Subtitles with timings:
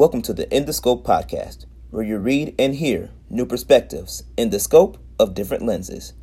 [0.00, 4.48] Welcome to the In the Scope podcast, where you read and hear new perspectives in
[4.48, 6.14] the scope of different lenses.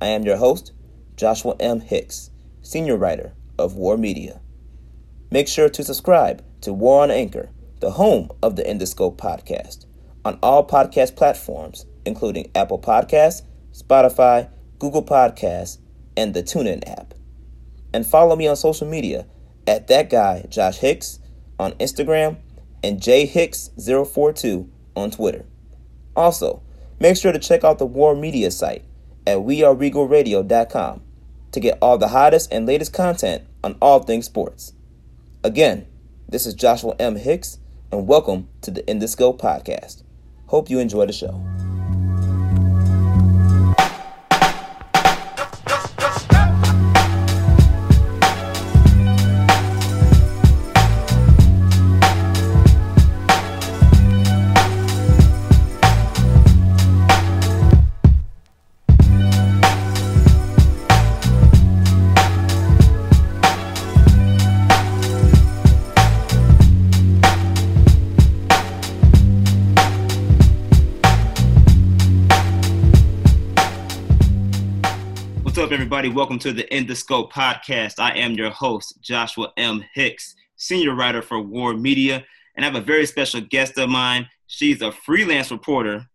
[0.00, 0.72] I am your host,
[1.14, 1.78] Joshua M.
[1.78, 2.30] Hicks,
[2.60, 4.40] senior writer of WARR Media.
[5.30, 9.20] Make sure to subscribe to WARR on Anchor, the home of the In the Scope
[9.20, 9.86] podcast,
[10.24, 13.42] on all podcast platforms, including Apple Podcasts,
[13.72, 14.50] Spotify,
[14.80, 15.78] Google Podcasts,
[16.16, 17.14] and the TuneIn app.
[17.94, 19.28] And follow me on social media
[19.68, 21.20] at that guy, Josh Hicks,
[21.60, 22.38] on Instagram,
[22.82, 25.46] and jhicks042 on Twitter.
[26.16, 26.62] Also,
[26.98, 28.84] make sure to check out the WARR Media site
[29.26, 31.02] at weareregalradio.com
[31.52, 34.72] to get all the hottest and latest content on all things sports.
[35.42, 35.86] Again,
[36.28, 37.16] this is Joshua M.
[37.16, 37.58] Hicks,
[37.90, 40.02] and welcome to the In the Scope podcast.
[40.46, 41.42] Hope you enjoy the show.
[76.00, 76.16] Everybody?
[76.16, 77.96] Welcome to the In the Scope podcast.
[77.98, 79.84] I am your host, Joshua M.
[79.92, 82.24] Hicks, senior writer for WARR Media,
[82.56, 84.26] and I have a very special guest of mine.
[84.46, 86.06] She's a freelance reporter,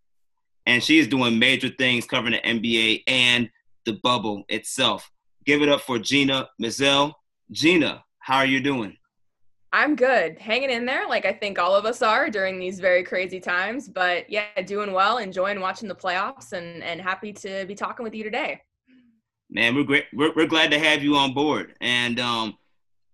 [0.66, 3.48] and she is doing major things covering the NBA and
[3.86, 5.12] the bubble itself.
[5.46, 7.14] Give it up for Gina Mizell.
[7.52, 8.98] Gina, how are you doing?
[9.72, 13.04] I'm good, hanging in there like I think all of us are during these very
[13.04, 13.88] crazy times.
[13.88, 18.16] But yeah, doing well, enjoying watching the playoffs, and and happy to be talking with
[18.16, 18.62] you today.
[19.50, 20.06] Man, we're great.
[20.14, 21.74] We're, we're glad to have you on board.
[21.82, 22.58] And um,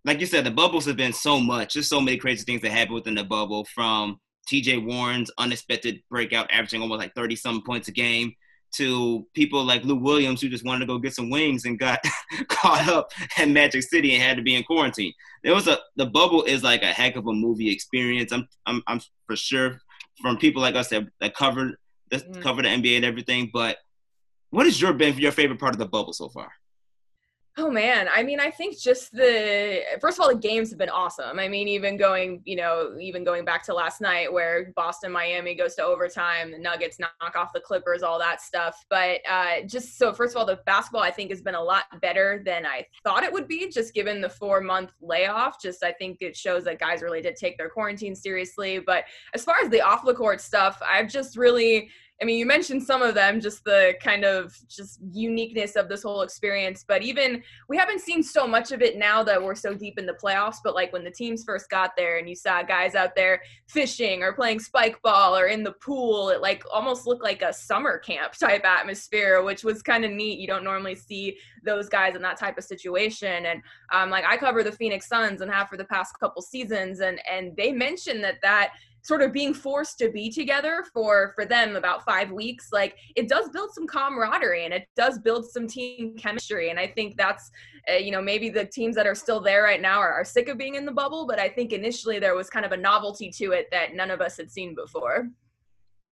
[0.06, 1.74] like you said, the bubbles have been so much.
[1.74, 4.20] There's so many crazy things that happen within the bubble from
[4.52, 8.34] TJ Warren's unexpected breakout, averaging almost like 30 some points a game,
[8.76, 12.00] to people like Lou Williams who just wanted to go get some wings and got
[12.48, 15.14] caught up at Magic City and had to be in quarantine.
[15.44, 18.32] There was a the bubble is like a heck of a movie experience.
[18.32, 19.80] I'm I'm, I'm for sure
[20.22, 21.76] from people like us that, that covered
[22.12, 22.42] that mm.
[22.42, 23.78] cover the NBA and everything, but
[24.52, 26.52] what has your been your favorite part of the bubble so far?
[27.58, 30.90] Oh man, I mean, I think just the first of all, the games have been
[30.90, 31.38] awesome.
[31.38, 35.54] I mean, even going, you know, even going back to last night where Boston Miami
[35.54, 38.86] goes to overtime, the Nuggets knock off the Clippers, all that stuff.
[38.90, 41.84] But uh, just so, first of all, the basketball I think has been a lot
[42.02, 45.62] better than I thought it would be, just given the four month layoff.
[45.62, 48.80] Just I think it shows that guys really did take their quarantine seriously.
[48.80, 51.90] But as far as the off the court stuff, I've just really
[52.22, 56.04] I mean, you mentioned some of them, just the kind of just uniqueness of this
[56.04, 56.86] whole experience.
[56.88, 60.06] But even we haven't seen so much of it now that we're so deep in
[60.06, 60.58] the playoffs.
[60.64, 64.22] But like when the teams first got there and you saw guys out there fishing
[64.22, 67.98] or playing spike ball or in the pool, it like almost looked like a summer
[67.98, 70.40] camp type atmosphere, which was kind of neat.
[70.40, 73.48] You don't normally see those guys in that type of situation.
[73.48, 73.62] And
[73.92, 77.20] um, like I cover the Phoenix Suns and have for the past couple seasons, and
[77.30, 78.74] and they mentioned that that
[79.04, 83.28] sort of being forced to be together for for them about five weeks like it
[83.28, 87.52] does build some camaraderie and it does build some team chemistry and i think that's
[87.92, 90.48] uh, you know maybe the teams that are still there right now are, are sick
[90.50, 93.30] of being in the bubble but i think initially there was kind of a novelty
[93.30, 95.30] to it that none of us had seen before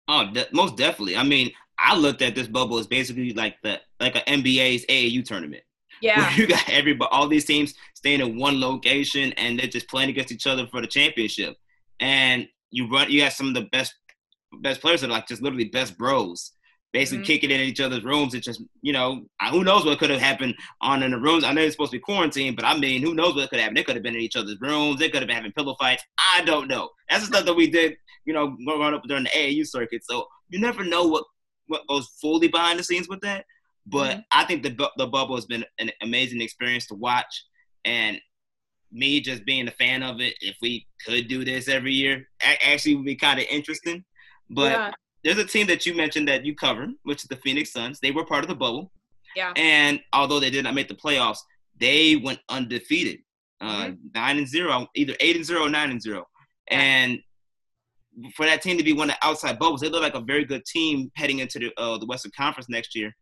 [0.08, 3.80] oh de- most definitely i mean i looked at this bubble as basically like the
[4.00, 5.64] like an nba's aau tournament
[6.02, 6.34] yeah.
[6.36, 10.32] You got everybody, all these teams staying in one location and they're just playing against
[10.32, 11.58] each other for the championship.
[12.00, 13.94] And you run you have some of the best
[14.62, 16.54] best players that are like just literally best bros
[16.92, 17.26] basically mm-hmm.
[17.26, 18.34] kicking in each other's rooms.
[18.34, 21.44] It's just, you know, who knows what could have happened on in the rooms.
[21.44, 23.64] I know it's supposed to be quarantine, but I mean, who knows what could have
[23.64, 23.78] happened?
[23.78, 25.00] They could have been in each other's rooms.
[25.00, 26.04] They could have been having pillow fights.
[26.18, 26.90] I don't know.
[27.10, 30.04] That's the stuff that we did, you know, growing up during the AAU circuit.
[30.04, 31.26] So you never know what,
[31.68, 33.46] what goes fully behind the scenes with that.
[33.86, 34.20] But mm-hmm.
[34.32, 37.46] I think the, the bubble has been an amazing experience to watch.
[37.86, 38.20] And
[38.92, 42.96] me just being a fan of it, if we could do this every year, actually
[42.96, 44.04] would be kind of interesting.
[44.50, 44.92] But yeah.
[45.24, 48.00] there's a team that you mentioned that you covered, which is the Phoenix Suns.
[48.00, 48.92] They were part of the bubble.
[49.36, 49.54] Yeah.
[49.56, 51.40] And although they did not make the playoffs,
[51.80, 53.20] they went undefeated,
[53.62, 53.94] uh, mm-hmm.
[54.14, 56.26] nine and zero, either eight and zero or nine and zero.
[56.70, 57.20] And
[58.36, 60.46] for that team to be one of the outside bubbles, they look like a very
[60.46, 63.16] good team heading into the uh, the Western Conference next year,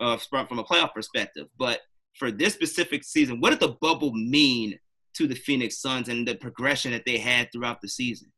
[0.00, 1.46] uh, from, from a playoff perspective.
[1.58, 1.80] But
[2.18, 4.78] for this specific season, what did the bubble mean
[5.14, 8.30] to the Phoenix Suns and the progression that they had throughout the season?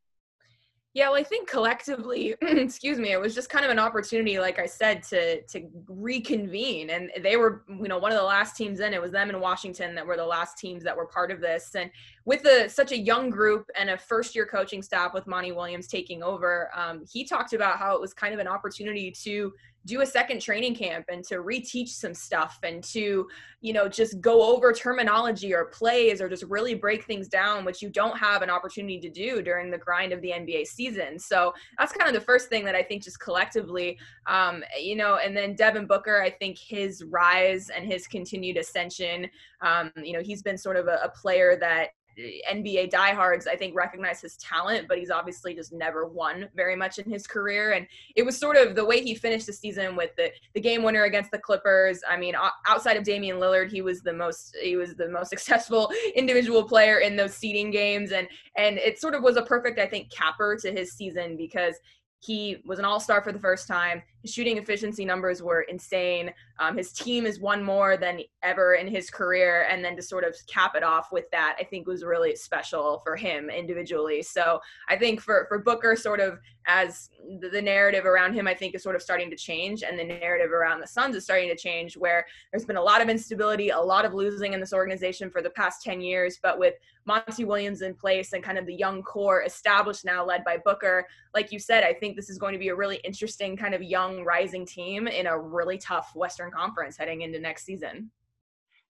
[0.96, 4.58] Yeah, well, I think collectively, excuse me, it was just kind of an opportunity, like
[4.58, 6.88] I said, to to reconvene.
[6.88, 8.94] And they were, you know, one of the last teams in.
[8.94, 11.74] It was them in Washington that were the last teams that were part of this.
[11.74, 11.90] And
[12.26, 15.86] with a, such a young group and a first year coaching staff with Monty Williams
[15.86, 19.52] taking over, um, he talked about how it was kind of an opportunity to
[19.84, 23.28] do a second training camp and to reteach some stuff and to
[23.60, 27.80] you know just go over terminology or plays or just really break things down which
[27.80, 31.18] you don't have an opportunity to do during the grind of the nba season.
[31.20, 33.96] So that's kind of the first thing that i think just collectively
[34.26, 39.30] um, you know and then devin booker i think his rise and his continued ascension
[39.60, 43.76] um, you know he's been sort of a, a player that NBA diehards, I think,
[43.76, 47.72] recognize his talent, but he's obviously just never won very much in his career.
[47.72, 50.82] And it was sort of the way he finished the season with the, the game
[50.82, 52.00] winner against the Clippers.
[52.08, 52.34] I mean,
[52.66, 56.98] outside of Damian Lillard, he was the most he was the most successful individual player
[56.98, 58.26] in those seeding games, and
[58.56, 61.76] and it sort of was a perfect, I think, capper to his season because
[62.20, 64.02] he was an all star for the first time.
[64.26, 66.32] Shooting efficiency numbers were insane.
[66.58, 69.66] Um, his team has won more than ever in his career.
[69.70, 73.00] And then to sort of cap it off with that, I think was really special
[73.04, 74.22] for him individually.
[74.22, 78.54] So I think for, for Booker, sort of as the, the narrative around him, I
[78.54, 79.82] think is sort of starting to change.
[79.82, 83.00] And the narrative around the Suns is starting to change, where there's been a lot
[83.00, 86.38] of instability, a lot of losing in this organization for the past 10 years.
[86.42, 86.74] But with
[87.04, 91.06] Monty Williams in place and kind of the young core established now, led by Booker,
[91.34, 93.82] like you said, I think this is going to be a really interesting kind of
[93.82, 98.10] young rising team in a really tough Western Conference heading into next season.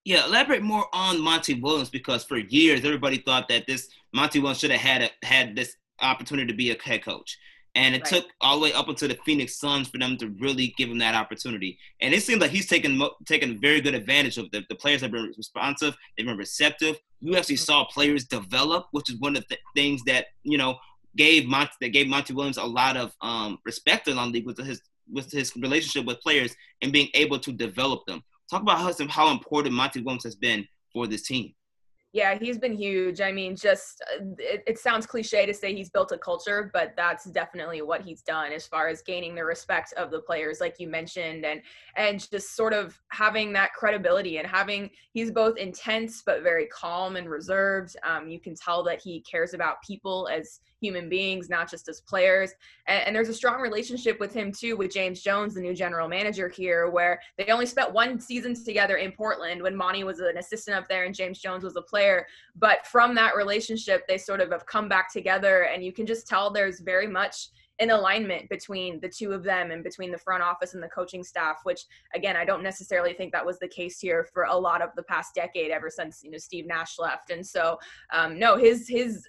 [0.04, 4.60] Yeah, elaborate more on Monty Williams because for years everybody thought that this Monty Williams
[4.60, 7.36] should have had a, had this opportunity to be a head coach.
[7.74, 8.06] And it right.
[8.06, 10.98] took all the way up until the Phoenix Suns for them to really give him
[10.98, 11.78] that opportunity.
[12.00, 15.10] And it seems like he's taken taken very good advantage of the, the players have
[15.10, 16.96] been responsive, they've been receptive.
[17.20, 20.76] You actually saw players develop, which is one of the things that you know
[21.16, 24.58] gave Monty that gave Monty Williams a lot of um, respect in the league with
[24.58, 24.80] his
[25.10, 28.22] with his relationship with players and being able to develop them.
[28.50, 31.52] Talk about how, how important Monty Williams has been for this team.
[32.16, 33.20] Yeah, he's been huge.
[33.20, 36.94] I mean, just uh, it, it, sounds cliche to say he's built a culture, but
[36.96, 40.76] that's definitely what he's done as far as gaining the respect of the players, like
[40.78, 41.60] you mentioned, and
[41.96, 47.16] and just sort of having that credibility and having he's both intense but very calm
[47.16, 47.96] and reserved.
[48.02, 52.00] Um, you can tell that he cares about people as human beings, not just as
[52.00, 52.52] players.
[52.86, 56.08] And, and, there's a strong relationship with him too, with James Jones, the new general
[56.08, 60.36] manager here, where they only spent one season together in Portland when Monty was an
[60.36, 62.26] assistant up there and James Jones was a player.
[62.54, 66.26] But from that relationship, they sort of have come back together, and you can just
[66.26, 67.48] tell there's very much
[67.78, 71.22] an alignment between the two of them and between the front office and the coaching
[71.22, 71.84] staff which
[72.14, 75.02] again i don't necessarily think that was the case here for a lot of the
[75.02, 77.78] past decade ever since you know steve nash left and so
[78.12, 79.28] um, no his his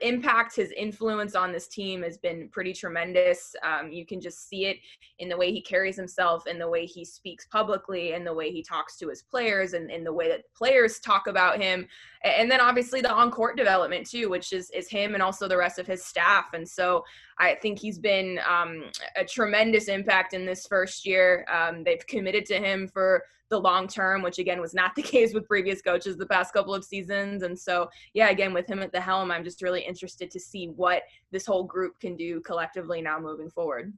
[0.00, 3.54] impact, his influence on this team has been pretty tremendous.
[3.62, 4.78] Um, you can just see it
[5.18, 8.50] in the way he carries himself, in the way he speaks publicly, in the way
[8.50, 11.86] he talks to his players, and in the way that players talk about him.
[12.24, 15.78] And then obviously the on-court development too, which is is him and also the rest
[15.78, 16.46] of his staff.
[16.54, 17.04] And so
[17.38, 18.84] I think he's been um,
[19.16, 21.44] a tremendous impact in this first year.
[21.52, 25.32] Um, they've committed to him for the long term, which again was not the case
[25.32, 27.44] with previous coaches the past couple of seasons.
[27.44, 30.66] And so, yeah, again, with him at the helm, I'm just really interested to see
[30.66, 33.92] what this whole group can do collectively now moving forward.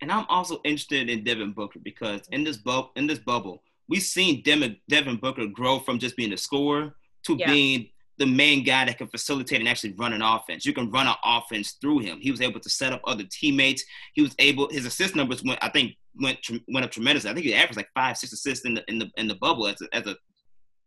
[0.00, 4.02] And I'm also interested in Devin Booker because in this bubble, in this bubble, we've
[4.02, 6.94] seen Devin, Devin Booker grow from just being a scorer
[7.24, 7.50] to yeah.
[7.50, 7.88] being
[8.18, 10.64] the main guy that can facilitate and actually run an offense.
[10.64, 12.18] You can run an offense through him.
[12.20, 13.84] He was able to set up other teammates.
[14.14, 14.68] He was able.
[14.70, 17.30] His assist numbers went, I think, went went up tremendously.
[17.30, 19.66] I think he averaged like five, six assists in the in the in the bubble
[19.66, 20.16] as a, as a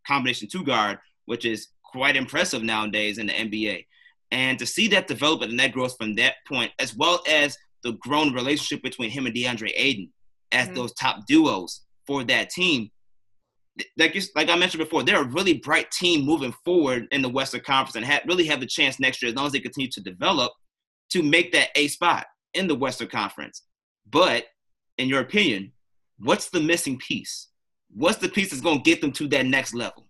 [0.08, 3.86] combination two guard, which is quite impressive nowadays in the NBA.
[4.32, 7.94] And to see that development and that growth from that point, as well as the
[7.94, 10.12] grown relationship between him and DeAndre Ayton
[10.52, 10.76] as mm-hmm.
[10.76, 12.92] those top duos for that team,
[13.98, 17.30] like you, like I mentioned before, they're a really bright team moving forward in the
[17.30, 19.90] Western Conference and ha- really have the chance next year, as long as they continue
[19.92, 20.52] to develop,
[21.12, 23.64] to make that A spot in the Western Conference.
[24.10, 24.46] But
[24.98, 25.72] in your opinion,
[26.20, 27.48] what's the missing piece?
[27.92, 30.09] What's the piece that's going to get them to that next level?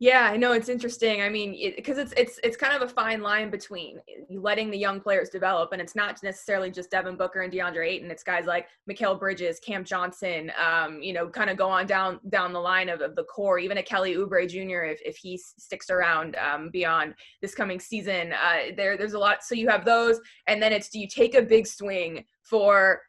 [0.00, 1.22] Yeah, I know it's interesting.
[1.22, 3.98] I mean, because it, it's it's it's kind of a fine line between
[4.30, 8.08] letting the young players develop, and it's not necessarily just Devin Booker and DeAndre Ayton.
[8.08, 10.52] It's guys like Mikal Bridges, Cam Johnson.
[10.56, 13.58] Um, you know, kind of go on down down the line of, of the core.
[13.58, 14.84] Even a Kelly Oubre Jr.
[14.84, 18.32] if if he sticks around um, beyond this coming season.
[18.32, 19.42] Uh, there there's a lot.
[19.42, 23.00] So you have those, and then it's do you take a big swing for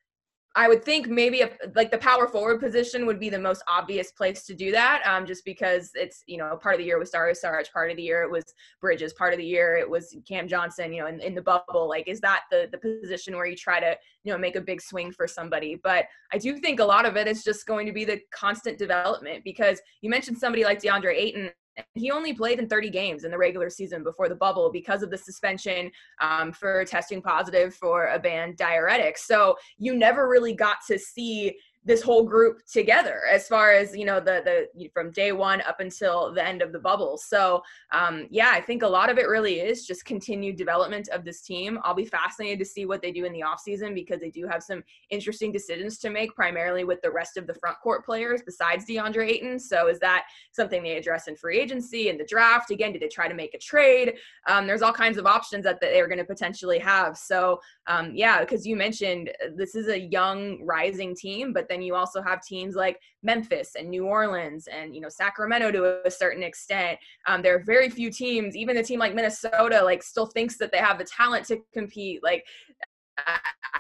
[0.56, 4.12] I would think maybe a, like the power forward position would be the most obvious
[4.12, 7.12] place to do that, um, just because it's you know part of the year was
[7.12, 8.44] Dario Saric, part of the year it was
[8.82, 10.92] Bridges, part of the year it was Cam Johnson.
[10.92, 13.80] You know, in, in the bubble, like is that the the position where you try
[13.80, 15.80] to you know make a big swing for somebody?
[15.84, 18.80] But I do think a lot of it is just going to be the constant
[18.80, 21.52] development because you mentioned somebody like DeAndre Ayton
[21.96, 25.12] he only played in 30 games in the regular season before the bubble because of
[25.12, 29.18] the suspension um, for testing positive for a banned diuretic.
[29.18, 31.56] So you never really got to see
[31.86, 35.80] this whole group together as far as you know the the from day one up
[35.80, 37.18] until the end of the bubble.
[37.18, 41.24] So um, yeah i think a lot of it really is just continued development of
[41.24, 41.80] this team.
[41.84, 44.62] I'll be fascinated to see what they do in the offseason because they do have
[44.62, 48.86] some interesting decisions to make primarily with the rest of the front court players besides
[48.86, 49.60] deandre ayton.
[49.60, 52.72] So is that something they address in free agency and the draft?
[52.72, 54.16] Again did they try to make a trade?
[54.48, 57.18] Um, there's all kinds of options that they're going to potentially have.
[57.18, 61.82] So um, yeah because you mentioned uh, this is a young rising team but then
[61.82, 66.12] you also have teams like Memphis and New Orleans and you know Sacramento to a
[66.12, 66.98] certain extent.
[67.28, 70.72] Um, there are very few teams, even a team like Minnesota, like still thinks that
[70.72, 72.22] they have the talent to compete.
[72.24, 72.44] Like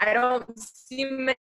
[0.01, 1.05] I don't see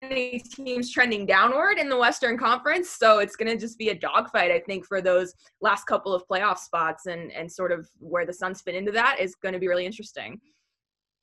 [0.01, 3.95] many teams trending downward in the Western Conference, so it's going to just be a
[3.95, 8.25] dogfight, I think, for those last couple of playoff spots, and and sort of where
[8.25, 10.39] the Suns fit into that is going to be really interesting.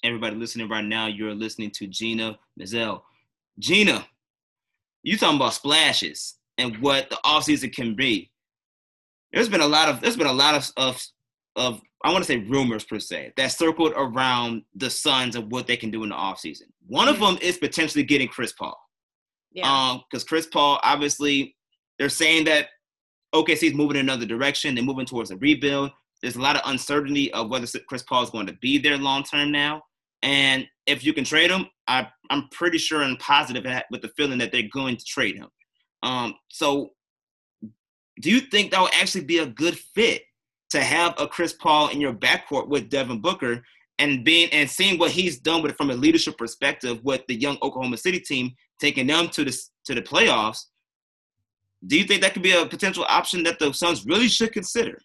[0.04, 3.02] Everybody listening right now, you're listening to Gina Mizell.
[3.58, 4.04] Gina,
[5.02, 8.30] you talking about splashes and what the offseason can be.
[9.32, 11.02] There's been a lot of there's been a lot of of,
[11.56, 15.66] of I want to say rumors per se that circled around the Suns of what
[15.66, 16.68] they can do in the offseason.
[16.86, 18.78] One of them is potentially getting Chris Paul.
[19.52, 19.70] Yeah.
[19.70, 21.56] Um, because Chris Paul, obviously,
[21.98, 22.68] they're saying that
[23.34, 24.74] OKC is moving in another direction.
[24.74, 25.90] They're moving towards a rebuild.
[26.20, 29.24] There's a lot of uncertainty of whether Chris Paul is going to be there long
[29.24, 29.82] term now.
[30.22, 34.38] And if you can trade him, I, I'm pretty sure and positive with the feeling
[34.38, 35.48] that they're going to trade him.
[36.02, 36.92] Um, so,
[38.20, 40.22] do you think that would actually be a good fit
[40.70, 43.62] to have a Chris Paul in your backcourt with Devin Booker
[43.98, 47.58] and being and seeing what he's done with from a leadership perspective with the young
[47.62, 50.64] Oklahoma City team, taking them to the to the playoffs?
[51.86, 55.00] Do you think that could be a potential option that the Suns really should consider?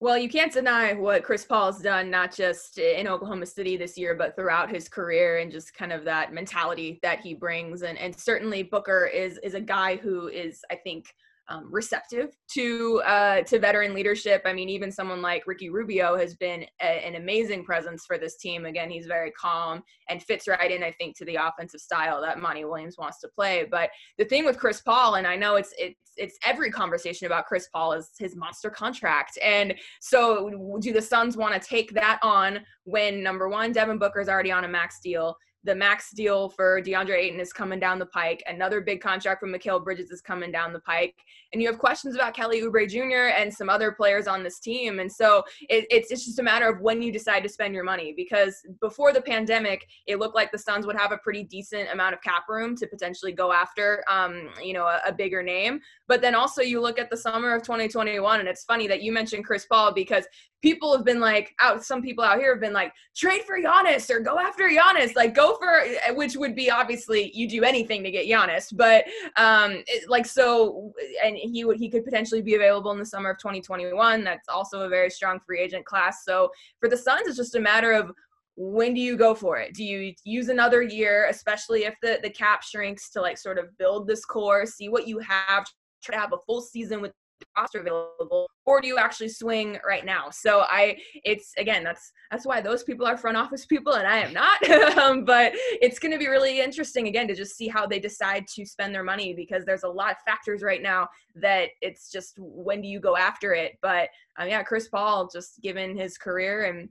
[0.00, 4.14] Well, you can't deny what Chris Paul's done, not just in Oklahoma City this year,
[4.14, 7.82] but throughout his career and just kind of that mentality that he brings.
[7.82, 11.14] And, and certainly Booker is, is a guy who is, I think,
[11.48, 14.42] um, receptive to uh, to veteran leadership.
[14.44, 18.36] I mean, even someone like Ricky Rubio has been a, an amazing presence for this
[18.36, 18.64] team.
[18.64, 22.40] Again, he's very calm and fits right in, I think, to the offensive style that
[22.40, 23.66] Monty Williams wants to play.
[23.70, 27.46] But the thing with Chris Paul, and I know it's it's it's every conversation about
[27.46, 29.38] Chris Paul is his monster contract.
[29.42, 34.20] And so, do the Suns want to take that on when number one, Devin Booker
[34.20, 35.36] is already on a max deal?
[35.64, 38.42] The max deal for DeAndre Ayton is coming down the pike.
[38.46, 41.16] Another big contract from Mikal Bridges is coming down the pike.
[41.52, 43.34] And you have questions about Kelly Oubre Jr.
[43.36, 44.98] and some other players on this team.
[44.98, 47.84] And so it, it's, it's just a matter of when you decide to spend your
[47.84, 51.88] money because before the pandemic, it looked like the Suns would have a pretty decent
[51.90, 55.80] amount of cap room to potentially go after, um, you know, a, a bigger name.
[56.06, 59.12] But then also you look at the summer of 2021, and it's funny that you
[59.12, 60.24] mentioned Chris Paul because
[60.60, 64.10] people have been like, out, some people out here have been like, trade for Giannis
[64.10, 65.82] or go after Giannis, like go for,
[66.14, 69.04] which would be obviously you do anything to get Giannis, but
[69.36, 70.92] um, it, like so,
[71.22, 74.24] and he would he could potentially be available in the summer of 2021.
[74.24, 76.24] That's also a very strong free agent class.
[76.24, 78.10] So for the Suns, it's just a matter of
[78.56, 79.74] when do you go for it?
[79.74, 83.76] Do you use another year, especially if the the cap shrinks to like sort of
[83.78, 85.64] build this core, see what you have,
[86.04, 87.12] try to have a full season with
[87.56, 90.30] roster available or do you actually swing right now?
[90.30, 94.18] So i it's again that's that's why those people are front office people and i
[94.18, 94.60] am not.
[95.04, 98.46] Um, but it's going to be really interesting again to just see how they decide
[98.54, 102.34] to spend their money because there's a lot of factors right now that it's just
[102.38, 103.72] when do you go after it?
[103.82, 104.08] But
[104.38, 106.88] um, yeah chris paul just given his career and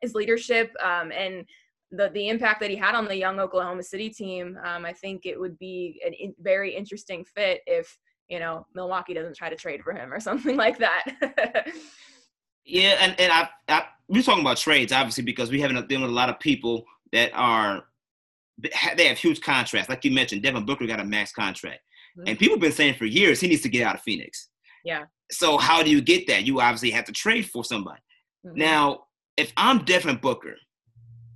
[0.00, 1.44] his leadership um, and
[1.90, 5.24] the the impact that he had on the young Oklahoma City team, um, I think
[5.24, 7.96] it would be a very interesting fit if
[8.28, 11.04] you know, Milwaukee doesn't try to trade for him or something like that.
[12.64, 16.12] yeah, and, and I, I we're talking about trades obviously because we haven't dealing with
[16.12, 17.84] a lot of people that are
[18.96, 19.88] they have huge contracts.
[19.88, 21.80] Like you mentioned, Devin Booker got a max contract,
[22.18, 22.28] mm-hmm.
[22.28, 24.48] and people have been saying for years he needs to get out of Phoenix.
[24.84, 25.04] Yeah.
[25.30, 26.44] So how do you get that?
[26.44, 28.00] You obviously have to trade for somebody.
[28.46, 28.58] Mm-hmm.
[28.58, 29.04] Now,
[29.36, 30.54] if I'm Devin Booker,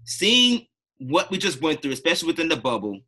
[0.04, 0.66] seeing
[0.98, 3.00] what we just went through, especially within the bubble,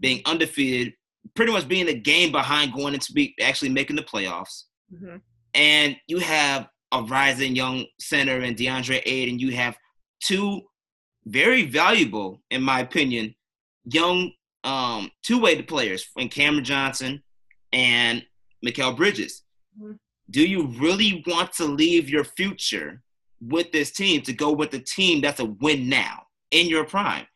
[0.00, 0.32] being mm-hmm.
[0.32, 0.94] undefeated,
[1.34, 4.64] pretty much being a game behind going into be actually making the playoffs.
[4.92, 5.16] Mm-hmm.
[5.54, 9.38] And you have a rising young center and DeAndre Ayton.
[9.38, 9.76] You have
[10.22, 10.62] two
[11.26, 13.34] very valuable, in my opinion,
[13.84, 14.32] young
[14.64, 17.22] um, two-way players in Cameron Johnson
[17.72, 18.24] and
[18.64, 19.42] Mikal Bridges.
[19.80, 19.92] Mm-hmm.
[20.30, 23.02] Do you really want to leave your future
[23.40, 27.26] with this team to go with the team that's a win now in your prime?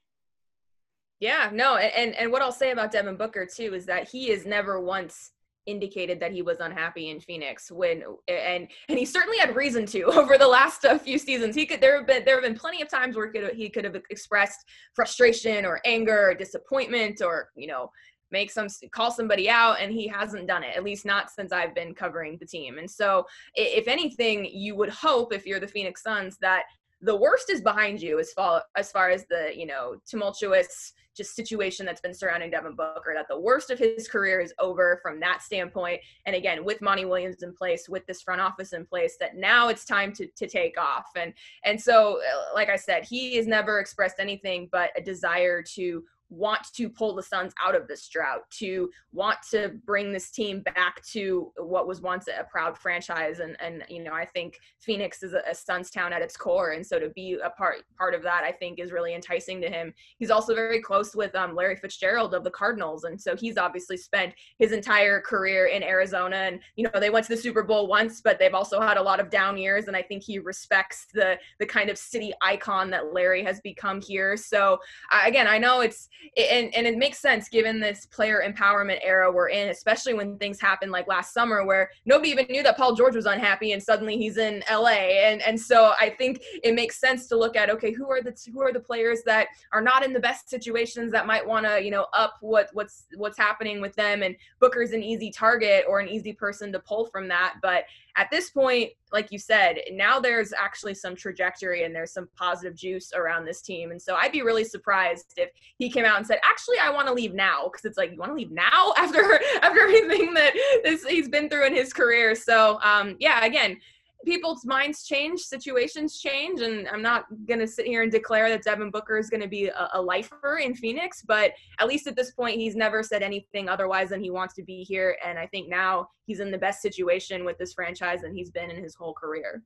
[1.24, 4.44] Yeah, no, and and what I'll say about Devin Booker too is that he is
[4.44, 5.30] never once
[5.64, 10.02] indicated that he was unhappy in Phoenix when and and he certainly had reason to
[10.20, 11.56] over the last uh, few seasons.
[11.56, 13.70] He could there have been there have been plenty of times where he could, he
[13.70, 17.90] could have expressed frustration or anger or disappointment or you know
[18.30, 21.74] make some call somebody out and he hasn't done it at least not since I've
[21.74, 22.76] been covering the team.
[22.76, 26.64] And so if anything you would hope if you're the Phoenix Suns that
[27.00, 31.34] the worst is behind you as far as far as the you know tumultuous just
[31.34, 33.12] situation that's been surrounding Devin Booker.
[33.14, 36.00] That the worst of his career is over from that standpoint.
[36.26, 39.68] And again, with Monty Williams in place, with this front office in place, that now
[39.68, 41.06] it's time to to take off.
[41.16, 41.32] And
[41.64, 46.04] and so, uh, like I said, he has never expressed anything but a desire to
[46.34, 50.60] want to pull the Suns out of this drought, to want to bring this team
[50.60, 53.40] back to what was once a proud franchise.
[53.40, 56.72] And and you know, I think Phoenix is a, a Suns town at its core,
[56.72, 59.68] and so to be a part part of that, I think is really enticing to
[59.68, 59.92] him.
[60.18, 63.96] He's also very close with um, Larry Fitzgerald of the Cardinals, and so he's obviously
[63.96, 66.36] spent his entire career in Arizona.
[66.36, 69.02] And you know, they went to the Super Bowl once, but they've also had a
[69.02, 72.90] lot of down years, and I think he respects the the kind of city icon
[72.90, 74.36] that Larry has become here.
[74.36, 74.78] So
[75.24, 79.48] again, I know it's and and it makes sense given this player empowerment era we're
[79.48, 83.14] in, especially when things happen like last summer where nobody even knew that Paul George
[83.14, 84.88] was unhappy and suddenly he's in LA.
[84.88, 88.34] And and so I think it makes sense to look at okay, who are the
[88.52, 91.82] who are the players that are not in the best situations that might want to,
[91.82, 96.00] you know, up what what's what's happening with them and Booker's an easy target or
[96.00, 97.84] an easy person to pull from that, but
[98.16, 102.76] at this point, like you said, now there's actually some trajectory and there's some positive
[102.76, 103.90] juice around this team.
[103.90, 107.08] And so I'd be really surprised if he came out and said, "Actually, I want
[107.08, 110.52] to leave now," because it's like you want to leave now after after everything that
[110.84, 112.34] this, he's been through in his career.
[112.34, 113.78] So um, yeah, again,
[114.24, 118.90] people's minds change, situations change, and I'm not gonna sit here and declare that Devin
[118.90, 122.58] Booker is gonna be a, a, lifer in Phoenix, but at least at this point,
[122.58, 126.08] he's never said anything otherwise than he wants to be here, and I think now
[126.26, 129.62] he's in the best situation with this franchise than he's been in his whole career.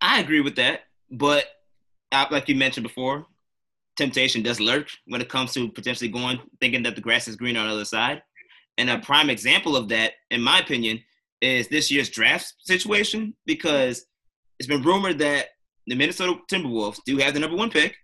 [0.00, 1.46] I agree with that, but
[2.12, 3.26] uh, like you mentioned before,
[3.96, 7.60] temptation does lurk when it comes to potentially going thinking that the grass is greener
[7.60, 8.22] on the other side.
[8.78, 11.02] And a prime example of that, in my opinion,
[11.40, 14.04] is this year's draft situation because
[14.58, 15.46] it's been rumored that
[15.86, 17.96] the Minnesota Timberwolves do have the number one pick.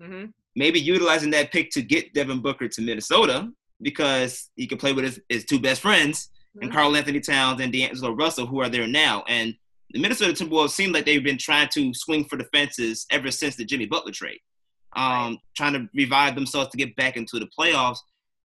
[0.00, 0.26] Mm-hmm.
[0.56, 5.04] Maybe utilizing that pick to get Devin Booker to Minnesota because he can play with
[5.04, 6.64] his, his two best friends mm-hmm.
[6.64, 9.24] and Karl-Anthony Towns and D'Angelo Russell, who are there now.
[9.28, 9.54] And
[9.92, 13.56] the Minnesota Timberwolves seem like they've been trying to swing for the fences ever since
[13.56, 14.40] the Jimmy Butler trade,
[14.96, 15.38] um, right.
[15.56, 17.98] trying to revive themselves to get back into the playoffs.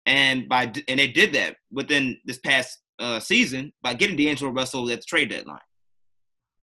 [0.07, 4.89] And by and they did that within this past uh, season by getting D'Angelo Russell
[4.91, 5.59] at the trade deadline.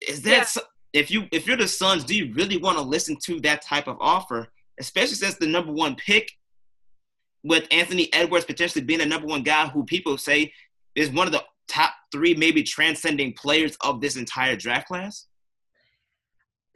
[0.08, 0.62] Is that yeah.
[0.94, 3.88] if you if you're the Suns, do you really want to listen to that type
[3.88, 6.30] of offer, especially since the number one pick,
[7.44, 10.52] with Anthony Edwards potentially being a number one guy who people say
[10.96, 15.28] is one of the top three, maybe transcending players of this entire draft class?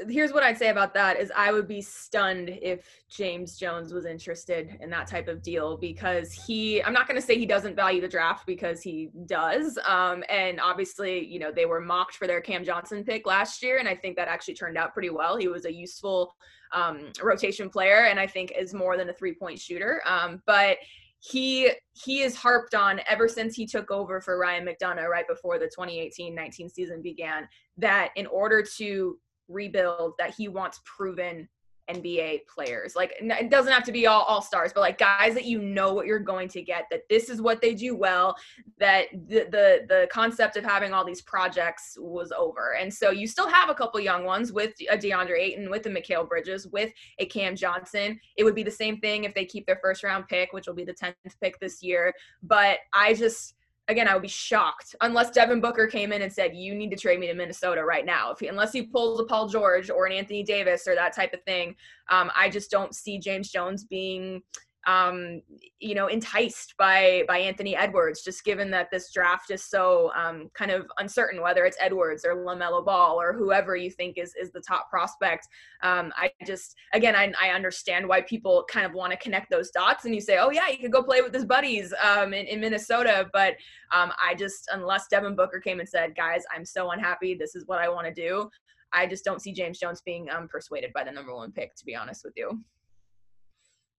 [0.07, 4.05] Here's what I'd say about that is I would be stunned if James Jones was
[4.05, 7.75] interested in that type of deal because he I'm not going to say he doesn't
[7.75, 12.27] value the draft because he does um, and obviously you know they were mocked for
[12.27, 15.35] their Cam Johnson pick last year and I think that actually turned out pretty well.
[15.35, 16.35] He was a useful
[16.73, 20.77] um, rotation player and I think is more than a three point shooter um, but
[21.19, 25.57] he he is harped on ever since he took over for Ryan McDonough right before
[25.57, 31.47] the 2018-19 season began that in order to rebuild that he wants proven
[31.89, 32.95] NBA players.
[32.95, 35.93] Like it doesn't have to be all all stars, but like guys that you know
[35.93, 36.85] what you're going to get.
[36.91, 38.35] That this is what they do well.
[38.77, 43.27] That the the the concept of having all these projects was over, and so you
[43.27, 46.67] still have a couple young ones with a uh, DeAndre Ayton, with a Mikal Bridges,
[46.67, 48.19] with a Cam Johnson.
[48.35, 50.75] It would be the same thing if they keep their first round pick, which will
[50.75, 52.13] be the tenth pick this year.
[52.43, 53.53] But I just
[53.87, 56.97] again, I would be shocked unless Devin Booker came in and said, "You need to
[56.97, 60.05] trade me to Minnesota right now." If he, unless he pulls a Paul George or
[60.05, 61.75] an Anthony Davis or that type of thing,
[62.09, 64.41] um, I just don't see James Jones being
[64.87, 65.41] um,
[65.79, 70.49] you know, enticed by by Anthony Edwards, just given that this draft is so um,
[70.53, 74.51] kind of uncertain, whether it's Edwards or LaMelo Ball or whoever you think is is
[74.51, 75.47] the top prospect.
[75.83, 79.69] Um, I just, again, I, I understand why people kind of want to connect those
[79.71, 82.47] dots, and you say, oh yeah, you could go play with his buddies um, in,
[82.47, 83.55] in Minnesota, but
[83.91, 87.67] um, I just, unless Devin Booker came and said, guys, I'm so unhappy, this is
[87.67, 88.49] what I want to do.
[88.93, 91.85] I just don't see James Jones being um, persuaded by the number one pick, to
[91.85, 92.63] be honest with you.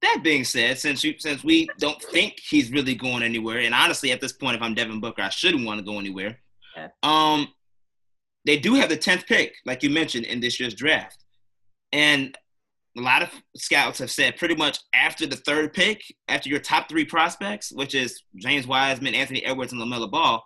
[0.03, 4.13] That being said, since you, since we don't think he's really going anywhere, and honestly,
[4.13, 6.39] at this point, if I'm Devin Booker, I shouldn't want to go anywhere.
[6.77, 6.89] Yeah.
[7.03, 7.49] Um,
[8.47, 11.25] they do have the tenth pick, like you mentioned, in this year's draft,
[11.93, 12.37] and
[12.97, 16.89] a lot of scouts have said pretty much after the third pick, after your top
[16.89, 20.43] three prospects, which is James Wiseman, Anthony Edwards, and LaMelo Ball,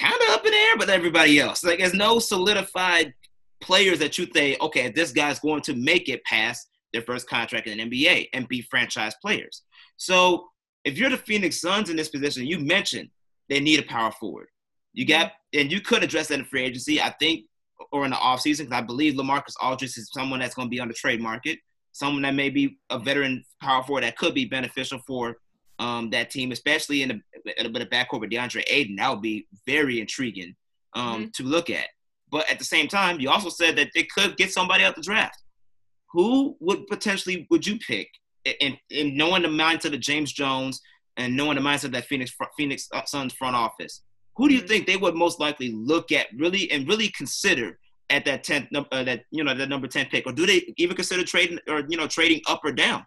[0.00, 1.64] kind of up in the air with everybody else.
[1.64, 3.14] Like there's no solidified
[3.60, 7.66] players that you think, okay, this guy's going to make it past their first contract
[7.66, 9.62] in the NBA and be franchise players.
[9.96, 10.48] So
[10.84, 13.08] if you're the Phoenix Suns in this position, you mentioned
[13.48, 14.48] they need a power forward.
[14.92, 17.46] You got, and you could address that in free agency, I think,
[17.90, 20.80] or in the offseason, because I believe Lamarcus Aldridge is someone that's going to be
[20.80, 21.58] on the trade market,
[21.92, 25.36] someone that may be a veteran power forward that could be beneficial for
[25.78, 27.20] um, that team, especially in a,
[27.58, 28.96] a bit of backcourt with DeAndre Ayton.
[28.96, 30.54] That would be very intriguing
[30.94, 31.30] um, mm-hmm.
[31.34, 31.86] to look at.
[32.30, 35.02] But at the same time, you also said that they could get somebody out the
[35.02, 35.41] draft.
[36.12, 38.08] Who would potentially would you pick?
[38.60, 40.80] And, and knowing the mindset of James Jones
[41.16, 44.02] and knowing the mindset of that Phoenix Phoenix uh, Suns front office,
[44.36, 44.68] who do you mm-hmm.
[44.68, 47.78] think they would most likely look at really and really consider
[48.10, 50.94] at that tenth uh, that you know that number ten pick, or do they even
[50.94, 53.04] consider trading or you know trading up or down?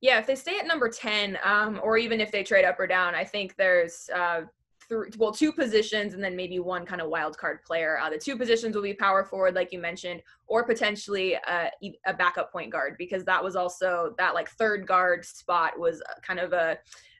[0.00, 2.86] Yeah, if they stay at number ten, um, or even if they trade up or
[2.86, 4.42] down, I think there's uh,
[4.88, 7.98] three, well, two positions and then maybe one kind of wild card player.
[8.00, 11.70] Uh, the two positions will be power forward, like you mentioned, or potentially a,
[12.06, 16.40] a backup point guard because that was also that like third guard spot was kind
[16.40, 16.78] of a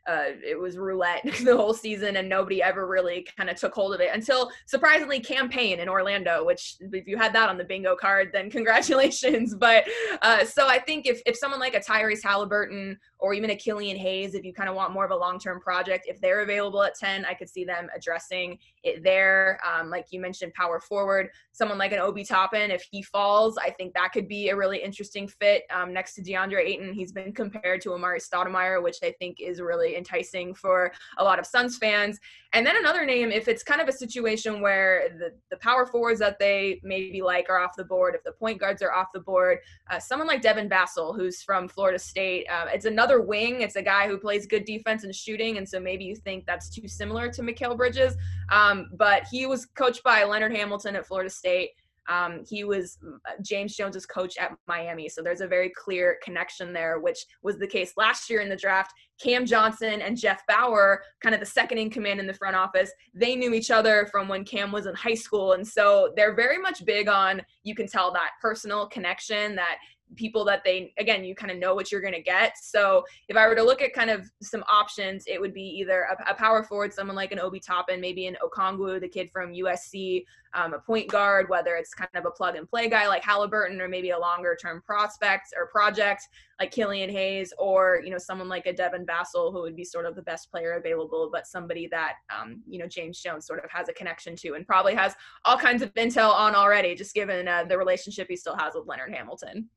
[0.09, 3.95] uh, it was roulette the whole season and nobody ever really kind of took hold
[3.95, 7.65] of it until surprisingly Cam Payne in Orlando, which if you had that on the
[7.65, 9.55] bingo card, then congratulations.
[9.55, 9.85] But
[10.23, 13.97] uh, so I think if, if someone like a Tyrese Halliburton or even a Killian
[13.97, 16.97] Hayes, if you kind of want more of a long-term project, if they're available at
[16.97, 19.61] 10, I could see them addressing it there.
[19.65, 23.71] Um, like you mentioned, power forward, someone like an Obi Toppin, if he falls, I
[23.71, 26.93] think that could be a really interesting fit um, next to DeAndre Ayton.
[26.93, 31.39] He's been compared to Amar'e Stoudemire, which I think is really enticing for a lot
[31.39, 32.19] of Suns fans.
[32.55, 36.19] And then another name, if it's kind of a situation where the, the power forwards
[36.21, 39.21] that they maybe like are off the board, if the point guards are off the
[39.21, 39.59] board,
[39.91, 43.61] uh, someone like Devin Vassell, who's from Florida State, uh, it's another wing.
[43.61, 45.59] It's a guy who plays good defense and shooting.
[45.59, 48.17] And so maybe you think that's too similar to Mikal Bridges.
[48.51, 51.71] Um, but he was coached by Leonard Hamilton at Florida State.
[52.09, 56.73] Um, he was uh, James Jones's coach at Miami, so there's a very clear connection
[56.73, 58.93] there, which was the case last year in the draft.
[59.23, 62.91] Cam Johnson and Jeff Bower, kind of the second in command in the front office,
[63.15, 66.59] they knew each other from when Cam was in high school, and so they're very
[66.59, 67.41] much big on.
[67.63, 69.77] You can tell that personal connection that
[70.17, 72.57] people that they again you kind of know what you're going to get.
[72.59, 76.07] So if i were to look at kind of some options it would be either
[76.11, 79.53] a, a power forward someone like an obi toppin maybe an okongwu the kid from
[79.53, 83.25] usc um, a point guard whether it's kind of a plug and play guy like
[83.25, 86.29] halliburton or maybe a longer term prospect or project
[86.61, 90.07] like killian hayes or you know someone like a devin vassell who would be sort
[90.07, 93.71] of the best player available but somebody that um, you know james jones sort of
[93.71, 97.49] has a connection to and probably has all kinds of intel on already just given
[97.49, 99.69] uh, the relationship he still has with leonard hamilton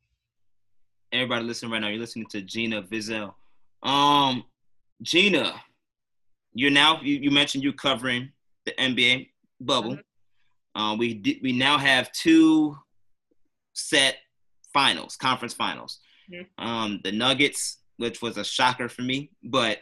[1.16, 3.34] everybody listening right now, you're listening to Gina Mizell.
[3.84, 4.44] Um,
[5.02, 5.62] Gina,
[6.54, 8.30] you're now you, you mentioned you covering
[8.66, 9.30] the NBA
[9.62, 9.98] bubble.
[9.98, 10.82] Mm-hmm.
[10.82, 12.78] Uh, we di- we now have two
[13.74, 14.18] set
[14.74, 16.00] finals, conference finals.
[16.32, 16.66] Mm-hmm.
[16.66, 19.80] Um, the Nuggets, which was a shocker for me, but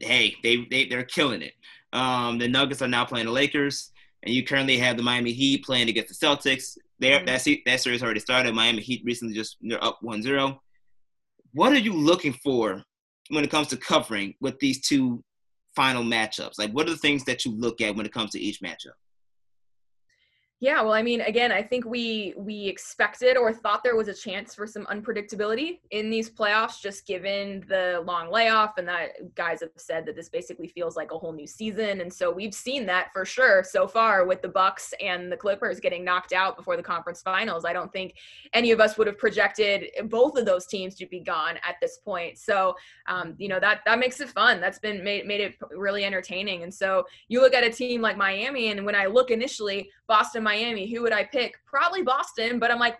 [0.00, 1.54] hey, they they they're killing it.
[1.92, 3.90] Um, the Nuggets are now playing the Lakers,
[4.22, 6.76] and you currently have the Miami Heat playing against the Celtics.
[6.98, 7.26] There, mm-hmm.
[7.26, 8.54] that that series already started.
[8.54, 10.58] Miami Heat recently just they're up 1-0.
[11.52, 12.82] What are you looking for
[13.30, 15.22] when it comes to covering with these two
[15.74, 16.58] final matchups?
[16.58, 18.96] Like, what are the things that you look at when it comes to each matchup?
[20.60, 24.14] Yeah, well, I mean, again, I think we we expected or thought there was a
[24.14, 29.60] chance for some unpredictability in these playoffs, just given the long layoff, and that guys
[29.60, 32.86] have said that this basically feels like a whole new season, and so we've seen
[32.86, 36.78] that for sure so far with the Bucks and the Clippers getting knocked out before
[36.78, 37.66] the conference finals.
[37.66, 38.14] I don't think
[38.54, 41.98] any of us would have projected both of those teams to be gone at this
[41.98, 42.38] point.
[42.38, 42.74] So,
[43.08, 44.62] um, you know, that that makes it fun.
[44.62, 48.16] That's been made made it really entertaining, and so you look at a team like
[48.16, 51.56] Miami, and when I look initially, Boston Miami, who would I pick?
[51.66, 52.98] Probably Boston, but I'm like,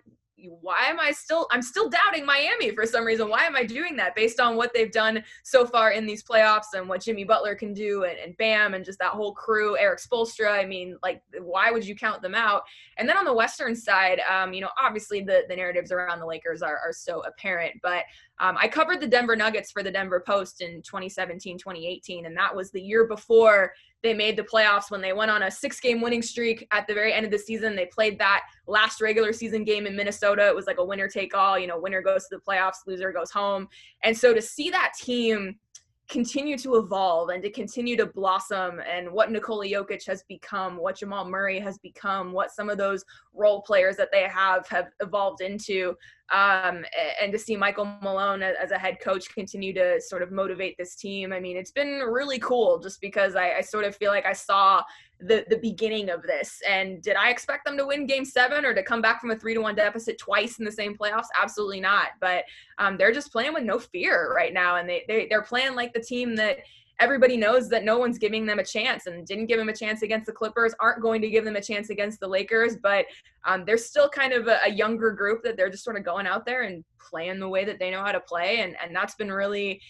[0.61, 3.29] why am I still I'm still doubting Miami for some reason.
[3.29, 6.75] Why am I doing that based on what they've done so far in these playoffs
[6.75, 10.01] and what Jimmy Butler can do and, and Bam and just that whole crew, Erik
[10.01, 10.51] Spoelstra.
[10.51, 12.63] I mean, like why would you count them out?
[12.99, 16.27] And then on the Western side, um, you know, obviously the, the narratives around the
[16.27, 18.05] Lakers are, are so apparent, but
[18.39, 22.55] um, I covered the Denver Nuggets for the Denver Post in 2017, 2018, and that
[22.55, 26.01] was the year before they made the playoffs when they went on a six game
[26.01, 27.75] winning streak at the very end of the season.
[27.75, 30.47] They played that last regular season game in Minnesota.
[30.47, 33.13] It was like a winner take all, you know, winner goes to the playoffs, loser
[33.13, 33.69] goes home.
[34.03, 35.59] And so to see that team
[36.09, 40.97] continue to evolve and to continue to blossom and what Nikola Jokic has become, what
[40.97, 45.41] Jamal Murray has become, what some of those role players that they have have evolved
[45.41, 45.97] into.
[46.33, 46.85] Um,
[47.21, 50.97] and to see Michael Malone as a head coach continue to sort of motivate this
[50.97, 51.33] team.
[51.33, 54.33] I mean, it's been really cool just because I, I sort of feel like I
[54.33, 54.83] saw
[55.21, 56.61] the the beginning of this.
[56.69, 59.37] And did I expect them to win Game Seven or to come back from a
[59.37, 61.27] three to one deficit twice in the same playoffs?
[61.41, 62.09] Absolutely not.
[62.21, 62.45] But
[62.79, 65.93] um, they're just playing with no fear right now, and they, they they're playing like
[65.93, 66.59] the team that
[66.99, 70.03] everybody knows that no one's giving them a chance and didn't give them a chance
[70.03, 72.77] against the Clippers, aren't going to give them a chance against the Lakers.
[72.83, 73.07] But
[73.45, 76.27] um, they're still kind of a, a, younger group that they're just sort of going
[76.27, 78.61] out there and playing the way that they know how to play.
[78.61, 79.81] And, and that's been really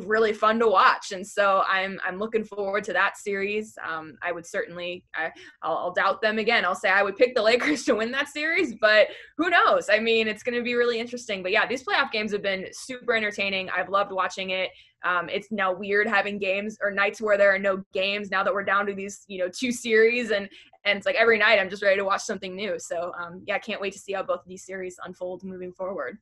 [0.00, 3.76] really fun to watch and so i'm i'm looking forward to that series.
[3.86, 5.30] Um, i would certainly I,
[5.62, 6.64] I'll, I'll, doubt them again.
[6.64, 9.88] I'll say i would pick the lakers to win that series but who knows?
[9.90, 11.42] I mean it's going to be really interesting.
[11.42, 13.68] But yeah these playoff games have been super entertaining.
[13.70, 14.70] I've loved watching it.
[15.04, 18.52] Um, it's now weird having games or nights where there are no games now that
[18.52, 20.48] we're down to these you know two series and
[20.84, 22.78] and it's like every night i'm just ready to watch something new.
[22.78, 25.72] So um, yeah i can't wait to see how both of these series unfold moving
[25.72, 26.18] forward.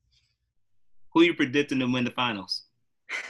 [1.12, 2.64] Who are you predicting to win the finals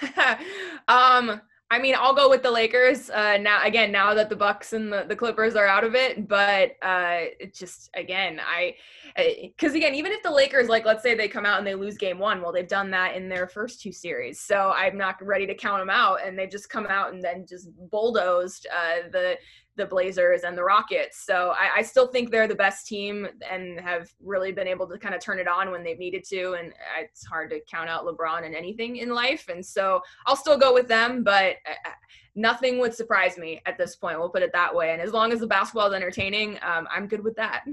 [0.89, 1.41] um,
[1.73, 3.11] I mean, I'll go with the Lakers.
[3.11, 6.27] Uh, now, again, now that the Bucks and the, the Clippers are out of it,
[6.27, 8.75] but uh, it just again, I
[9.17, 11.97] because again, even if the Lakers, like, let's say they come out and they lose
[11.97, 15.47] Game One, well, they've done that in their first two series, so I'm not ready
[15.47, 19.37] to count them out, and they've just come out and then just bulldozed uh, the
[19.77, 21.25] the Blazers and the Rockets.
[21.25, 24.99] So I, I, still think they're the best team and have really been able to
[24.99, 26.53] kind of turn it on when they've needed to.
[26.55, 29.49] And it's hard to count out LeBron and anything in life.
[29.49, 31.91] And so I'll still go with them, but uh,
[32.35, 34.19] nothing would surprise me at this point.
[34.19, 34.93] We'll put it that way.
[34.93, 37.65] And as long as the basketball is entertaining, um, I'm good with that.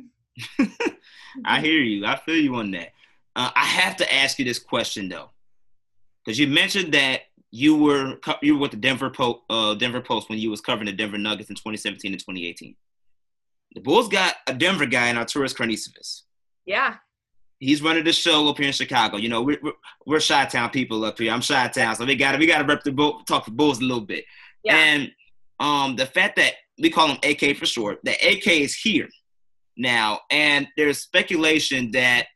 [1.46, 2.06] I hear you.
[2.06, 2.90] I feel you on that.
[3.36, 5.32] Uh, I have to ask you this question though,
[6.24, 10.30] because you mentioned that you were you were with the Denver Post, uh, Denver Post
[10.30, 12.76] when you was covering the Denver Nuggets in 2017 and 2018.
[13.74, 16.24] The Bulls got a Denver guy in Arturas Karnisovas.
[16.66, 16.96] Yeah.
[17.60, 19.18] He's running the show up here in Chicago.
[19.18, 19.74] You know, we're we're,
[20.06, 21.32] we're Chi-Town people up here.
[21.32, 23.80] I'm Chi-Town, so we got to we got to rep the bull, talk the Bulls
[23.80, 24.26] a little bit.
[24.64, 24.76] Yeah.
[24.76, 25.12] And
[25.60, 29.10] um, the fact that we call him AK for short, that AK is here
[29.76, 32.28] now, and there's speculation that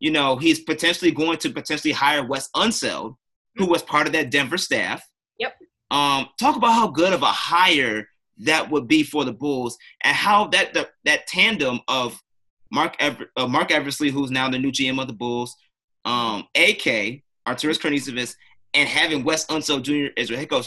[0.00, 3.16] you know he's potentially going to potentially hire Wes Unseld
[3.56, 5.06] who was part of that Denver staff.
[5.38, 5.54] Yep.
[5.90, 10.14] Um, talk about how good of a hire that would be for the Bulls, and
[10.14, 12.20] how that the, that tandem of
[12.72, 15.54] Mark Ever, uh, Marc Eversley, who's now the new GM of the Bulls,
[16.04, 18.34] um, AK Arturas Karnisovas,
[18.72, 20.12] and having Wes Unseld Jr.
[20.16, 20.66] as your head coach.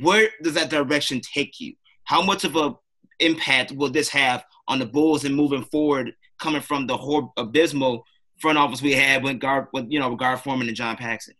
[0.00, 1.74] Where does that direction take you?
[2.04, 2.74] How much of a
[3.20, 8.04] impact will this have on the Bulls and moving forward, coming from the whole abysmal
[8.40, 11.34] front office we had when Gar, with, you know, Gar Forman and John Paxson?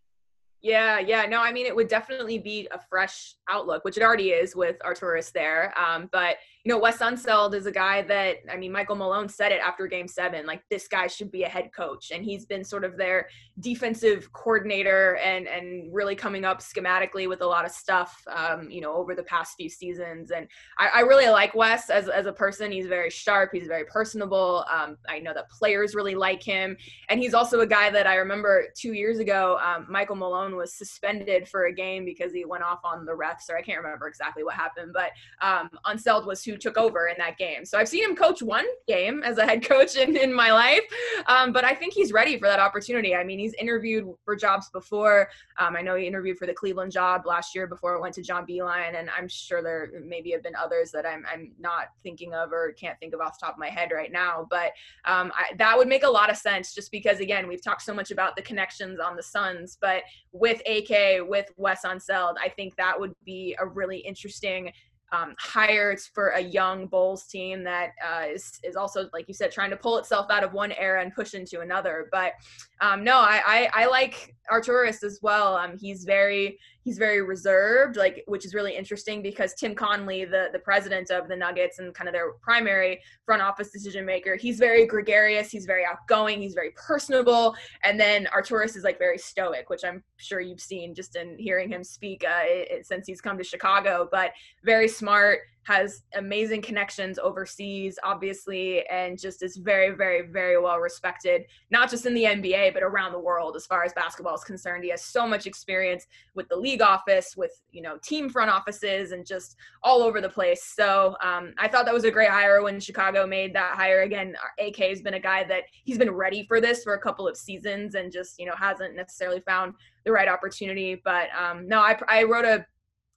[0.62, 1.24] Yeah, yeah.
[1.24, 4.78] No, I mean, it would definitely be a fresh outlook, which it already is with
[4.80, 5.72] Arturas there.
[5.78, 9.50] Um, but you know, Wes Unseld is a guy that, I mean, Michael Malone said
[9.50, 12.10] it after game seven, like this guy should be a head coach.
[12.10, 13.28] And he's been sort of their
[13.60, 18.82] defensive coordinator and, and really coming up schematically with a lot of stuff, um, you
[18.82, 20.32] know, over the past few seasons.
[20.32, 20.46] And
[20.78, 22.70] I, I, really like Wes as, as a person.
[22.70, 23.50] He's very sharp.
[23.54, 24.66] He's very personable.
[24.70, 26.76] Um, I know that players really like him.
[27.08, 30.74] And he's also a guy that I remember two years ago, um, Michael Malone was
[30.74, 34.08] suspended for a game because he went off on the refs, or I can't remember
[34.08, 37.64] exactly what happened, but um, Unseld was took over in that game.
[37.64, 40.82] So I've seen him coach one game as a head coach in, in my life,
[41.26, 43.14] um, but I think he's ready for that opportunity.
[43.14, 45.28] I mean, he's interviewed for jobs before.
[45.58, 48.22] Um, I know he interviewed for the Cleveland job last year before it went to
[48.22, 52.34] John Beilein, and I'm sure there maybe have been others that I'm, I'm not thinking
[52.34, 54.46] of or can't think of off the top of my head right now.
[54.50, 54.72] But
[55.04, 57.94] um, I, that would make a lot of sense just because, again, we've talked so
[57.94, 62.76] much about the connections on the Suns, but with AK, with Wes Unseld, I think
[62.76, 64.72] that would be a really interesting
[65.12, 69.50] um, hired for a young Bulls team that uh, is is also, like you said,
[69.50, 72.08] trying to pull itself out of one era and push into another.
[72.12, 72.32] But
[72.80, 73.42] um, no, I,
[73.74, 75.56] I, I like Arturas as well.
[75.56, 80.48] Um, he's very he's very reserved, like which is really interesting because Tim Connelly, the
[80.52, 84.58] the president of the Nuggets and kind of their primary front office decision maker, he's
[84.58, 89.70] very gregarious, he's very outgoing, he's very personable, and then Arturas is like very stoic,
[89.70, 93.38] which I'm sure you've seen just in hearing him speak uh, it, since he's come
[93.38, 94.08] to Chicago.
[94.10, 94.32] But
[94.64, 101.42] very smart, has amazing connections overseas, obviously, and just is very, very, very well respected,
[101.70, 104.84] not just in the NBA, but around the world as far as basketball is concerned.
[104.84, 109.12] He has so much experience with the league office, with, you know, team front offices,
[109.12, 110.72] and just all over the place.
[110.74, 114.02] So um, I thought that was a great hire when Chicago made that hire.
[114.02, 117.28] Again, AK has been a guy that he's been ready for this for a couple
[117.28, 121.00] of seasons and just, you know, hasn't necessarily found the right opportunity.
[121.04, 122.64] But um, no, I, I wrote a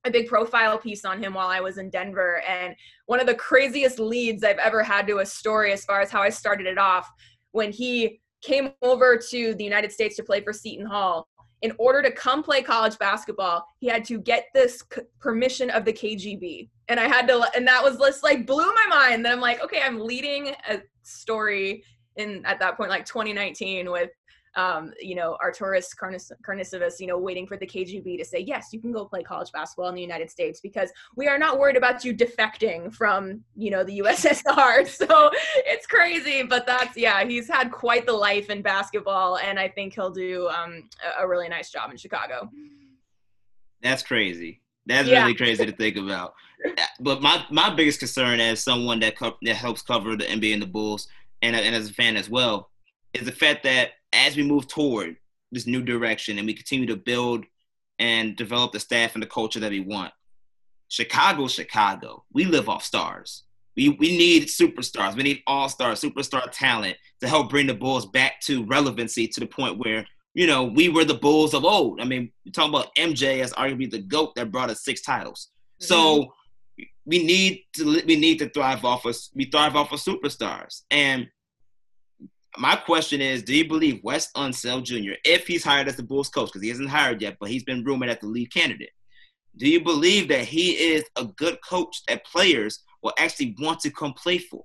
[0.05, 2.41] a big profile piece on him while I was in Denver.
[2.47, 6.11] And one of the craziest leads I've ever had to a story as far as
[6.11, 7.09] how I started it off
[7.51, 11.27] when he came over to the United States to play for Seton Hall.
[11.61, 15.85] In order to come play college basketball, he had to get this c- permission of
[15.85, 16.69] the KGB.
[16.89, 19.23] And I had to, and that was just like blew my mind.
[19.23, 21.85] That I'm like, okay, I'm leading a story
[22.17, 24.09] in at that point, like 2019, with
[24.55, 28.79] um, you know, Arturas Karnisovas, you know, waiting for the KGB to say, yes, you
[28.79, 32.05] can go play college basketball in the United States because we are not worried about
[32.05, 34.87] you defecting from, you know, the USSR.
[35.07, 39.67] so it's crazy, but that's, yeah, he's had quite the life in basketball, and I
[39.67, 40.89] think he'll do um,
[41.19, 42.49] a really nice job in Chicago.
[43.81, 44.61] That's crazy.
[44.85, 45.21] That's yeah.
[45.21, 46.33] really crazy to think about.
[47.01, 50.61] But my, my biggest concern as someone that co- that helps cover the NBA and
[50.61, 51.09] the Bulls,
[51.41, 52.69] and, and as a fan as well,
[53.13, 55.17] is the fact that as we move toward
[55.51, 57.45] this new direction and we continue to build
[57.99, 60.11] and develop the staff and the culture that we want,
[60.89, 63.43] Chicago, Chicago, we live off stars.
[63.75, 65.15] We, we need superstars.
[65.15, 69.39] We need all stars, superstar talent to help bring the Bulls back to relevancy to
[69.39, 71.99] the point where, you know, we were the Bulls of old.
[71.99, 75.49] I mean, you're talking about MJ as arguably the GOAT that brought us six titles.
[75.81, 75.87] Mm-hmm.
[75.87, 76.33] So
[77.05, 80.81] we need to we need to thrive off of we thrive off of superstars.
[80.91, 81.27] And
[82.57, 86.29] my question is, do you believe Wes Unseld Jr., if he's hired as the Bulls
[86.29, 88.91] coach, because he hasn't hired yet, but he's been rumored as the lead candidate,
[89.57, 93.91] do you believe that he is a good coach that players will actually want to
[93.91, 94.63] come play for?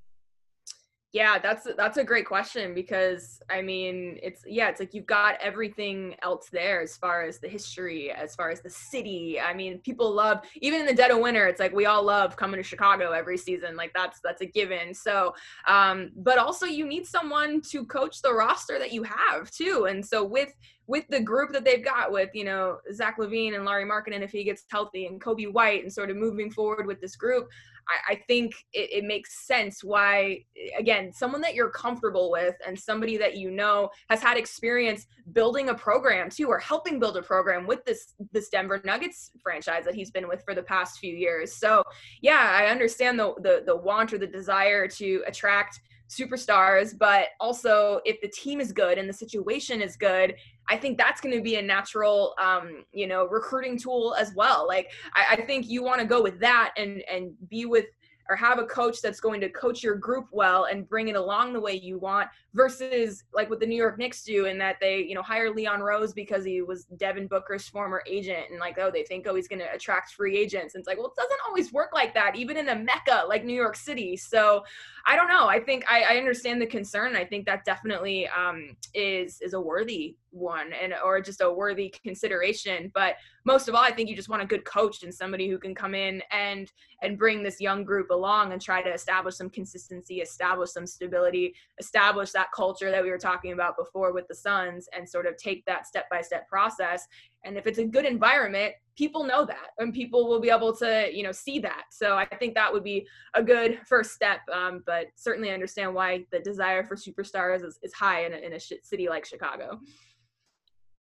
[1.12, 5.37] Yeah, that's that's a great question because I mean, it's yeah, it's like you've got
[5.40, 9.40] everything else there as far as the history, as far as the city.
[9.40, 12.37] I mean, people love even in the dead of winter, it's like we all love
[12.37, 13.75] coming to Chicago every season.
[13.75, 14.92] Like that's that's a given.
[14.92, 15.35] So,
[15.66, 19.87] um, but also you need someone to coach the roster that you have too.
[19.88, 20.53] And so with
[20.88, 24.31] with the group that they've got with you know Zach LaVine and Lauri and if
[24.31, 27.49] he gets healthy and Coby White and sort of moving forward with this group,
[27.88, 30.44] I, I think it, it, makes sense why,
[30.79, 35.70] again, someone that you're comfortable with and somebody that you know has had experience building
[35.70, 39.94] a program too, or helping build a program with this this Denver Nuggets franchise that
[39.94, 41.55] he's been with for the past few years.
[41.55, 41.83] So
[42.20, 48.01] yeah, I understand the the, the want or the desire to attract superstars, but also
[48.05, 50.35] if the team is good and the situation is good,
[50.68, 54.66] I think that's going to be a natural, um, you know, recruiting tool as well.
[54.66, 57.87] Like I, I think you want to go with that and and be with
[58.28, 61.52] or have a coach that's going to coach your group well and bring it along
[61.52, 64.98] the way you want versus like what the New York Knicks do in that they,
[64.98, 68.90] you know, hire Leon Rose because he was Devin Booker's former agent and like, oh,
[68.90, 70.74] they think, oh, he's going to attract free agents.
[70.74, 73.44] And it's like, well, it doesn't always work like that, even in a mecca like
[73.44, 74.16] New York City.
[74.16, 74.62] So
[75.06, 75.48] I don't know.
[75.48, 77.16] I think I, I understand the concern.
[77.16, 81.88] I think that definitely um, is is a worthy one and or just a worthy
[82.04, 82.90] consideration.
[82.92, 83.14] But
[83.48, 85.74] most of all, I think you just want a good coach and somebody who can
[85.74, 90.20] come in and and bring this young group along and try to establish some consistency,
[90.20, 94.87] establish some stability, establish that culture that we were talking about before with the Suns,
[94.94, 97.08] and sort of take that step by step process.
[97.42, 101.08] And if it's a good environment people know that and people will be able to
[101.11, 101.84] you know see that.
[101.90, 105.94] So i think that would be a good first step um, but certainly I understand
[105.94, 109.78] why the desire for superstars is, is high in a, in a city like chicago.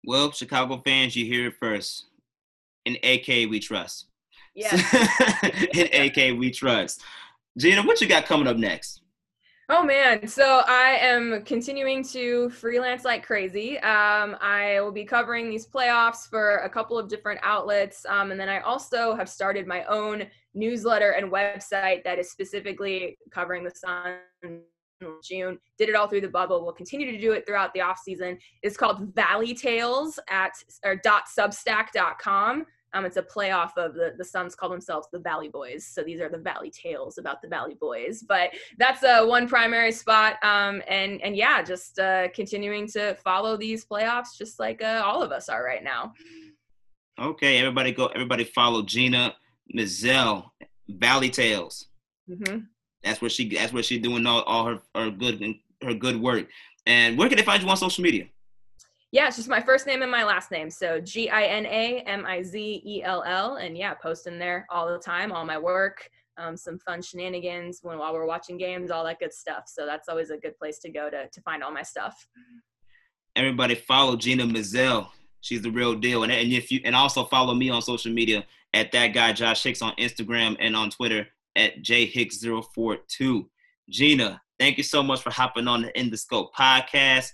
[0.04, 2.10] Well chicago fans you hear it first
[2.86, 4.08] in ak we trust
[4.56, 4.72] yeah
[5.74, 7.02] in ak we trust
[7.58, 9.02] gina what you got coming up next
[9.68, 13.80] Oh man, so I am continuing to freelance like crazy.
[13.80, 18.40] Um, I will be covering these playoffs for a couple of different outlets, um, and
[18.40, 23.72] then I also have started my own newsletter and website that is specifically covering the
[23.72, 24.18] Sun.
[25.24, 26.64] June did it all through the bubble.
[26.64, 28.38] We'll continue to do it throughout the off season.
[28.62, 32.66] It's called Valley Tales at or dot substack.com.
[32.96, 36.22] Um, it's a playoff of the the Suns call themselves the Valley Boys, so these
[36.22, 38.24] are the Valley tales about the Valley Boys.
[38.24, 43.58] But that's uh, one primary spot, um, and and yeah, just uh, continuing to follow
[43.58, 46.14] these playoffs, just like uh, all of us are right now.
[47.20, 48.08] Okay, everybody go.
[48.08, 49.36] Everybody follow Gina
[49.78, 50.50] Mizell,
[50.88, 51.88] Valley Tales.
[52.30, 52.60] Mm-hmm.
[53.04, 53.50] That's where she.
[53.50, 55.44] That's where she's doing all, all her her good
[55.84, 56.48] her good work.
[56.86, 58.28] And where can they find you on social media?
[59.12, 60.70] Yeah, it's just my first name and my last name.
[60.70, 63.56] So G I N A M I Z E L L.
[63.56, 67.98] And yeah, posting there all the time, all my work, um, some fun shenanigans when
[67.98, 69.66] while we're watching games, all that good stuff.
[69.68, 72.28] So that's always a good place to go to to find all my stuff.
[73.36, 75.10] Everybody follow Gina Mizell.
[75.42, 76.24] She's the real deal.
[76.24, 79.64] And, and if you and also follow me on social media at that guy Josh
[79.64, 83.46] Hicks on Instagram and on Twitter at jhicks042.
[83.90, 87.32] Gina, thank you so much for hopping on the In the Scope podcast.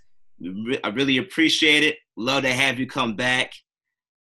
[0.83, 1.97] I really appreciate it.
[2.17, 3.53] Love to have you come back,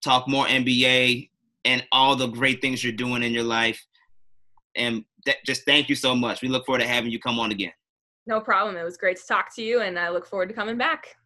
[0.02, 1.30] talk more NBA
[1.64, 3.84] and all the great things you're doing in your life.
[4.74, 6.42] And th- just thank you so much.
[6.42, 7.72] We look forward to having you come on again.
[8.26, 8.76] No problem.
[8.76, 11.16] It was great to talk to you, and I look forward to coming back.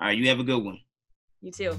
[0.00, 0.16] All right.
[0.16, 0.78] You have a good one.
[1.40, 1.78] You too.